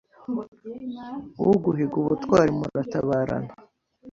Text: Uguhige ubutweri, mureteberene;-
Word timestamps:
Uguhige 1.51 1.95
ubutweri, 2.01 2.51
mureteberene;- 2.59 3.49